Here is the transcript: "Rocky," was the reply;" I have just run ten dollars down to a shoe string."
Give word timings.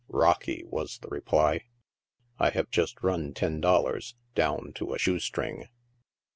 "Rocky," 0.23 0.63
was 0.65 0.97
the 0.97 1.07
reply;" 1.09 1.65
I 2.39 2.49
have 2.49 2.71
just 2.71 3.03
run 3.03 3.35
ten 3.35 3.61
dollars 3.61 4.15
down 4.33 4.73
to 4.77 4.95
a 4.95 4.97
shoe 4.97 5.19
string." 5.19 5.67